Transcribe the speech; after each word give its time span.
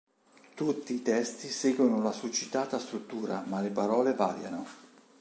Tutti 0.55 0.95
i 0.95 1.03
testi 1.03 1.47
seguono 1.47 2.01
la 2.01 2.11
succitata 2.11 2.79
struttura 2.79 3.43
ma 3.45 3.61
le 3.61 3.69
parole 3.69 4.15
variano. 4.15 4.65